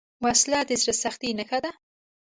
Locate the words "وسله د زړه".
0.23-0.93